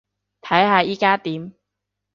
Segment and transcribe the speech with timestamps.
[0.41, 1.53] 睇下依加點